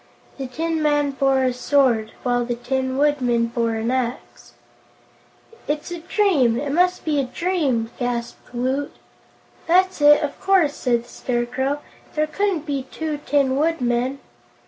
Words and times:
This 0.39 0.55
tin 0.55 0.81
man 0.81 1.11
bore 1.11 1.43
a 1.43 1.53
sword, 1.53 2.13
while 2.23 2.43
the 2.43 2.55
Tin 2.55 2.97
Woodman 2.97 3.45
bore 3.45 3.75
an 3.75 3.91
axe. 3.91 4.53
"It's 5.67 5.91
a 5.91 5.99
dream; 5.99 6.59
it 6.59 6.71
must 6.71 7.05
be 7.05 7.19
a 7.19 7.25
dream!" 7.25 7.91
gasped 7.99 8.51
Woot. 8.51 8.93
"That's 9.67 10.01
it, 10.01 10.23
of 10.23 10.39
course," 10.41 10.73
said 10.73 11.03
the 11.03 11.07
Scarecrow; 11.07 11.81
"there 12.15 12.25
couldn't 12.25 12.65
be 12.65 12.87
two 12.89 13.19
Tin 13.27 13.55
Woodmen." 13.55 14.17